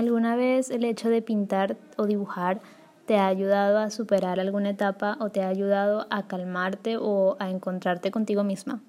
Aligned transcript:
¿Alguna 0.00 0.34
vez 0.34 0.70
el 0.70 0.84
hecho 0.84 1.10
de 1.10 1.20
pintar 1.20 1.76
o 1.98 2.06
dibujar 2.06 2.62
te 3.04 3.18
ha 3.18 3.26
ayudado 3.26 3.76
a 3.76 3.90
superar 3.90 4.40
alguna 4.40 4.70
etapa 4.70 5.18
o 5.20 5.28
te 5.28 5.42
ha 5.42 5.48
ayudado 5.48 6.06
a 6.08 6.26
calmarte 6.26 6.96
o 6.96 7.36
a 7.38 7.50
encontrarte 7.50 8.10
contigo 8.10 8.42
misma? 8.42 8.80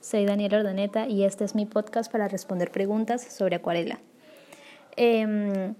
Soy 0.00 0.24
Daniela 0.24 0.56
Ordaneta 0.56 1.06
y 1.06 1.24
este 1.24 1.44
es 1.44 1.54
mi 1.54 1.66
podcast 1.66 2.10
para 2.10 2.26
responder 2.26 2.70
preguntas 2.70 3.22
sobre 3.22 3.56
acuarela. 3.56 4.00
Eh, 4.96 5.74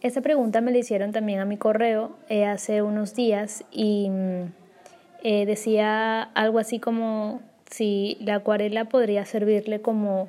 esta 0.00 0.20
pregunta 0.22 0.60
me 0.60 0.72
la 0.72 0.78
hicieron 0.78 1.12
también 1.12 1.38
a 1.38 1.44
mi 1.44 1.56
correo 1.56 2.16
eh, 2.28 2.46
hace 2.46 2.82
unos 2.82 3.14
días 3.14 3.64
y 3.70 4.10
mm, 4.10 4.42
eh, 5.22 5.46
decía 5.46 6.22
algo 6.22 6.58
así 6.58 6.80
como 6.80 7.42
si 7.70 8.18
la 8.22 8.34
acuarela 8.34 8.86
podría 8.86 9.24
servirle 9.24 9.80
como, 9.80 10.28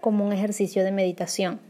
como 0.00 0.24
un 0.24 0.32
ejercicio 0.32 0.82
de 0.82 0.92
meditación. 0.92 1.67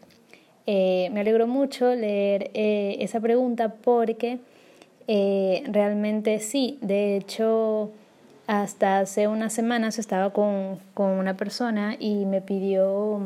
Eh, 0.70 1.08
me 1.14 1.20
alegró 1.20 1.46
mucho 1.46 1.94
leer 1.94 2.50
eh, 2.52 2.98
esa 3.00 3.20
pregunta 3.20 3.76
porque 3.82 4.38
eh, 5.06 5.62
realmente 5.66 6.40
sí, 6.40 6.76
de 6.82 7.16
hecho 7.16 7.90
hasta 8.46 8.98
hace 8.98 9.28
unas 9.28 9.54
semanas 9.54 9.98
estaba 9.98 10.34
con, 10.34 10.78
con 10.92 11.12
una 11.12 11.38
persona 11.38 11.96
y 11.98 12.26
me 12.26 12.42
pidió, 12.42 13.18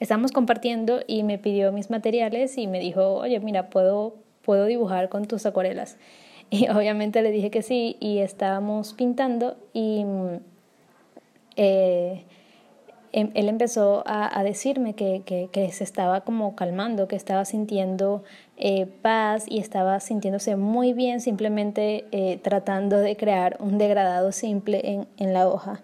estábamos 0.00 0.32
compartiendo 0.32 1.02
y 1.06 1.22
me 1.22 1.36
pidió 1.36 1.70
mis 1.70 1.90
materiales 1.90 2.56
y 2.56 2.66
me 2.66 2.80
dijo, 2.80 3.16
oye, 3.16 3.38
mira, 3.40 3.68
puedo, 3.68 4.14
puedo 4.40 4.64
dibujar 4.64 5.10
con 5.10 5.26
tus 5.26 5.44
acuarelas. 5.44 5.98
Y 6.50 6.70
obviamente 6.70 7.20
le 7.20 7.30
dije 7.30 7.50
que 7.50 7.60
sí 7.60 7.98
y 8.00 8.20
estábamos 8.20 8.94
pintando 8.94 9.58
y 9.74 10.02
él 13.12 13.48
empezó 13.48 14.02
a, 14.06 14.42
decirme 14.42 14.94
que, 14.94 15.22
que, 15.24 15.72
se 15.72 15.84
estaba 15.84 16.22
como 16.22 16.54
calmando, 16.54 17.08
que 17.08 17.16
estaba 17.16 17.44
sintiendo 17.44 18.22
eh, 18.56 18.86
paz 18.86 19.44
y 19.48 19.58
estaba 19.58 20.00
sintiéndose 20.00 20.56
muy 20.56 20.92
bien 20.92 21.20
simplemente 21.20 22.04
eh, 22.12 22.38
tratando 22.42 22.98
de 22.98 23.16
crear 23.16 23.56
un 23.60 23.78
degradado 23.78 24.32
simple 24.32 24.80
en, 24.84 25.08
en 25.16 25.32
la 25.32 25.48
hoja. 25.48 25.80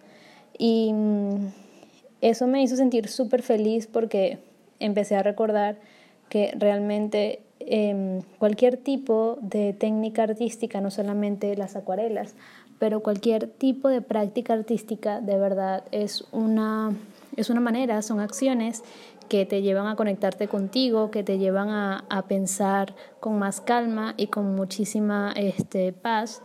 Y 0.59 0.93
mm, 0.93 1.47
eso 2.21 2.47
me 2.47 2.63
hizo 2.63 2.77
sentir 2.77 3.09
súper 3.09 3.43
feliz 3.43 3.87
porque 3.87 4.39
empecé 4.81 5.17
a 5.17 5.23
recordar 5.23 5.77
que 6.29 6.53
realmente 6.57 7.41
em, 7.61 8.23
cualquier 8.39 8.77
tipo 8.77 9.39
de 9.41 9.73
técnica 9.73 10.25
artística, 10.25 10.81
no 10.81 10.91
solamente 10.91 11.57
las 11.57 11.77
acuarelas, 11.77 12.35
pero 12.79 13.01
cualquier 13.01 13.47
tipo 13.47 13.89
de 13.89 14.03
práctica 14.03 14.53
artística 14.53 15.21
de 15.21 15.39
verdad 15.39 15.85
es 15.91 16.25
una 16.33 16.95
es 17.37 17.51
una 17.51 17.61
manera, 17.61 18.03
son 18.03 18.21
acciones 18.21 18.83
que 19.29 19.47
te 19.47 19.63
llevan 19.63 19.87
a 19.87 19.97
conectarte 19.97 20.49
contigo, 20.49 21.11
que 21.11 21.23
te 21.23 21.39
llevan 21.39 21.71
a, 21.71 22.05
a 22.09 22.23
pensar 22.23 22.95
con 23.21 23.39
más 23.39 23.61
calma 23.61 24.15
y 24.17 24.27
con 24.27 24.55
muchísima 24.55 25.33
este, 25.37 25.93
paz. 25.93 26.43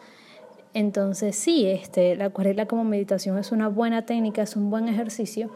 Entonces 0.74 1.36
sí, 1.36 1.66
este, 1.68 2.16
la 2.16 2.26
acuarela 2.26 2.68
como 2.68 2.84
meditación 2.84 3.38
es 3.38 3.52
una 3.52 3.68
buena 3.68 4.06
técnica, 4.06 4.42
es 4.42 4.56
un 4.56 4.70
buen 4.70 4.88
ejercicio 4.88 5.50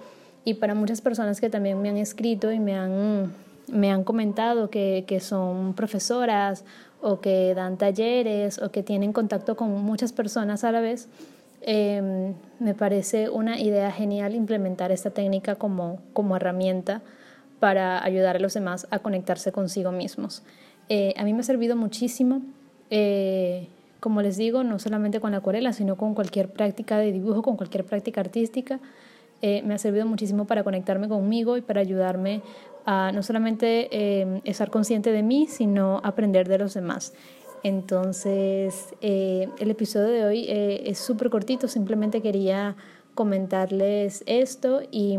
y 0.45 0.55
para 0.55 0.75
muchas 0.75 1.01
personas 1.01 1.39
que 1.39 1.49
también 1.49 1.81
me 1.81 1.89
han 1.89 1.97
escrito 1.97 2.51
y 2.51 2.59
me 2.59 2.75
han, 2.75 3.31
me 3.67 3.91
han 3.91 4.03
comentado 4.03 4.69
que, 4.69 5.05
que 5.07 5.19
son 5.19 5.73
profesoras 5.73 6.65
o 7.01 7.19
que 7.19 7.53
dan 7.53 7.77
talleres 7.77 8.59
o 8.59 8.71
que 8.71 8.83
tienen 8.83 9.13
contacto 9.13 9.55
con 9.55 9.69
muchas 9.83 10.13
personas 10.13 10.63
a 10.63 10.71
la 10.71 10.81
vez, 10.81 11.09
eh, 11.65 12.33
me 12.59 12.73
parece 12.73 13.29
una 13.29 13.59
idea 13.59 13.91
genial 13.91 14.35
implementar 14.35 14.91
esta 14.91 15.09
técnica 15.09 15.55
como, 15.55 15.99
como 16.13 16.35
herramienta 16.35 17.01
para 17.59 18.03
ayudar 18.03 18.35
a 18.35 18.39
los 18.39 18.53
demás 18.53 18.87
a 18.91 18.99
conectarse 18.99 19.53
consigo 19.53 19.93
mismos. 19.93 20.43
Eh, 20.89 21.13
a 21.17 21.23
mí 21.23 21.33
me 21.33 21.39
ha 21.39 21.43
servido 21.43 21.75
muchísimo, 21.75 22.41
eh, 22.89 23.67
como 23.99 24.21
les 24.21 24.35
digo, 24.35 24.63
no 24.63 24.79
solamente 24.79 25.21
con 25.21 25.31
la 25.31 25.37
acuarela, 25.37 25.71
sino 25.71 25.95
con 25.95 26.13
cualquier 26.13 26.49
práctica 26.49 26.97
de 26.97 27.11
dibujo, 27.11 27.41
con 27.41 27.55
cualquier 27.55 27.85
práctica 27.85 28.19
artística. 28.19 28.79
Eh, 29.41 29.61
me 29.63 29.73
ha 29.73 29.77
servido 29.77 30.05
muchísimo 30.05 30.45
para 30.45 30.63
conectarme 30.63 31.07
conmigo 31.07 31.55
y 31.55 31.61
para 31.61 31.79
ayudarme 31.79 32.41
a 32.85 33.13
no 33.13 33.23
solamente 33.23 34.41
estar 34.43 34.69
consciente 34.69 35.13
de 35.13 35.23
mí, 35.23 35.47
sino 35.47 36.01
aprender 36.03 36.49
de 36.49 36.57
los 36.57 36.73
demás. 36.73 37.13
Entonces, 37.63 38.93
eh, 38.99 39.47
el 39.57 39.71
episodio 39.71 40.09
de 40.09 40.25
hoy 40.25 40.45
eh, 40.49 40.83
es 40.85 40.99
súper 40.99 41.29
cortito, 41.29 41.69
simplemente 41.69 42.21
quería 42.21 42.75
comentarles 43.15 44.23
esto 44.25 44.81
y, 44.91 45.17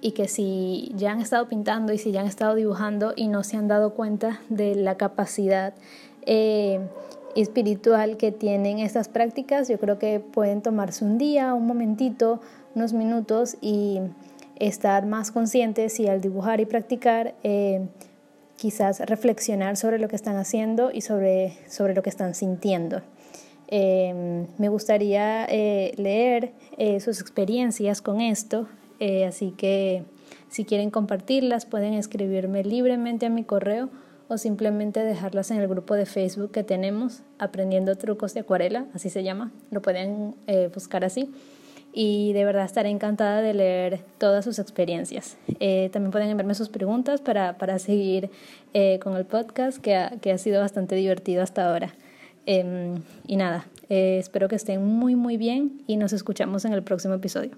y, 0.00 0.12
que 0.12 0.28
si 0.28 0.92
ya 0.94 1.10
han 1.10 1.20
estado 1.20 1.48
pintando 1.48 1.92
y 1.92 1.98
si 1.98 2.12
ya 2.12 2.20
han 2.20 2.28
estado 2.28 2.54
dibujando 2.54 3.14
y 3.16 3.26
no 3.26 3.42
se 3.42 3.56
han 3.56 3.66
dado 3.66 3.94
cuenta 3.94 4.40
de 4.48 4.76
la 4.76 4.96
capacidad 4.96 5.74
eh, 6.24 6.78
espiritual 7.34 8.16
que 8.16 8.30
tienen 8.30 8.78
estas 8.78 9.08
prácticas, 9.08 9.68
yo 9.68 9.80
creo 9.80 9.98
que 9.98 10.20
pueden 10.20 10.62
tomarse 10.62 11.04
un 11.04 11.18
día, 11.18 11.52
un 11.54 11.66
momentito, 11.66 12.40
unos 12.76 12.92
minutos 12.92 13.56
y 13.60 13.98
estar 14.54 15.04
más 15.04 15.32
conscientes 15.32 15.98
y 15.98 16.06
al 16.06 16.20
dibujar 16.20 16.60
y 16.60 16.66
practicar 16.66 17.34
quizás 18.64 19.00
reflexionar 19.00 19.76
sobre 19.76 19.98
lo 19.98 20.08
que 20.08 20.16
están 20.16 20.36
haciendo 20.36 20.90
y 20.90 21.02
sobre, 21.02 21.58
sobre 21.68 21.94
lo 21.94 22.02
que 22.02 22.08
están 22.08 22.34
sintiendo. 22.34 23.02
Em, 23.68 24.46
me 24.56 24.70
gustaría 24.70 25.44
eh, 25.50 25.92
leer 25.98 26.54
eh, 26.78 26.98
sus 27.00 27.20
experiencias 27.20 28.00
con 28.00 28.22
esto, 28.22 28.66
eh, 29.00 29.26
así 29.26 29.50
que 29.50 30.04
si 30.48 30.64
quieren 30.64 30.90
compartirlas 30.90 31.66
pueden 31.66 31.92
escribirme 31.92 32.64
libremente 32.64 33.26
a 33.26 33.28
mi 33.28 33.44
correo 33.44 33.90
o 34.28 34.38
simplemente 34.38 35.00
dejarlas 35.00 35.50
en 35.50 35.58
el 35.58 35.68
grupo 35.68 35.92
de 35.92 36.06
Facebook 36.06 36.50
que 36.50 36.64
tenemos, 36.64 37.20
Aprendiendo 37.38 37.96
Trucos 37.96 38.32
de 38.32 38.40
Acuarela, 38.40 38.86
así 38.94 39.10
se 39.10 39.22
llama, 39.22 39.52
lo 39.72 39.82
pueden 39.82 40.36
buscar 40.72 41.04
así 41.04 41.30
y 41.94 42.32
de 42.32 42.44
verdad 42.44 42.64
estaré 42.64 42.90
encantada 42.90 43.40
de 43.40 43.54
leer 43.54 44.00
todas 44.18 44.44
sus 44.44 44.58
experiencias. 44.58 45.36
Eh, 45.60 45.90
también 45.92 46.10
pueden 46.10 46.28
enviarme 46.28 46.54
sus 46.54 46.68
preguntas 46.68 47.20
para, 47.20 47.56
para 47.56 47.78
seguir 47.78 48.30
eh, 48.74 48.98
con 48.98 49.16
el 49.16 49.24
podcast 49.24 49.78
que 49.78 49.94
ha, 49.94 50.10
que 50.20 50.32
ha, 50.32 50.38
sido 50.38 50.60
bastante 50.60 50.96
divertido 50.96 51.42
hasta 51.42 51.70
ahora. 51.70 51.94
Em, 52.46 52.96
y 53.26 53.36
nada, 53.36 53.66
eh, 53.88 54.18
espero 54.18 54.48
que 54.48 54.56
estén 54.56 54.84
muy 54.84 55.14
muy 55.14 55.36
bien 55.36 55.82
y 55.86 55.96
nos 55.96 56.12
escuchamos 56.12 56.64
en 56.64 56.72
el 56.72 56.82
próximo 56.82 57.14
episodio. 57.14 57.52